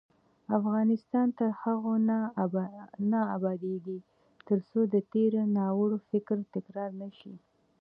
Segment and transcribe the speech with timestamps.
[0.57, 1.93] افغانستان تر هغو
[3.11, 3.99] نه ابادیږي،
[4.47, 7.33] ترڅو د تیر ناوړه فکر تکرار نشي.